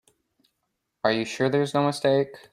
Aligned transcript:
Are 1.03 1.11
you 1.11 1.25
sure 1.25 1.47
there's 1.47 1.75
no 1.75 1.85
mistake? 1.85 2.35